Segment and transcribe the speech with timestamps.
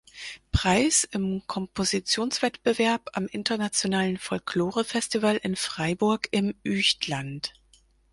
[0.51, 7.53] Preis im Kompositionswettbewerb am internationalen Folklorefestival in Freiburg im Üechtland.